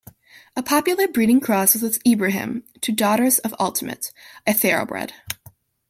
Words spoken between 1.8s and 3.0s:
with Ibrahim to